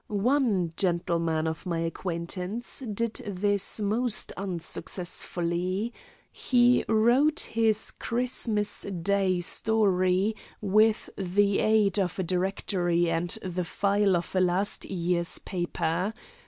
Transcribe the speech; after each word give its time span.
One 0.25 0.73
gentleman 0.77 1.45
of 1.45 1.67
my 1.67 1.77
acquaintance 1.81 2.79
did 2.79 3.21
this 3.23 3.79
most 3.79 4.31
unsuccessfully. 4.31 5.93
He 6.31 6.83
wrote 6.87 7.41
his 7.41 7.91
Christmas 7.91 8.81
day 8.81 9.41
story 9.41 10.35
with 10.59 11.11
the 11.19 11.59
aid 11.59 11.99
of 11.99 12.17
a 12.17 12.23
directory 12.23 13.11
and 13.11 13.29
the 13.43 13.63
file 13.63 14.15
of 14.17 14.35
a 14.35 14.41
last 14.41 14.85
year's 14.85 15.37
paper. 15.37 16.15